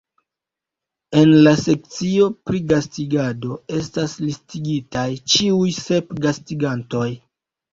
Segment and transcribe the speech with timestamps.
[1.19, 7.07] En la sekcio pri gastigado estas listigitaj ĉiuj sep gastigantoj.